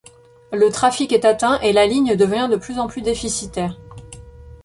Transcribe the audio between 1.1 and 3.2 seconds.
est atteint et la ligne devient de plus en plus